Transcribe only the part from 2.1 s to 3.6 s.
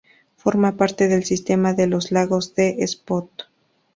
lagos de Espot.